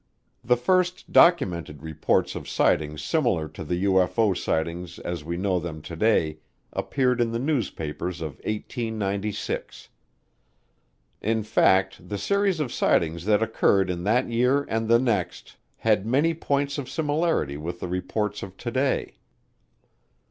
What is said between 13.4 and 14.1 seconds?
occurred in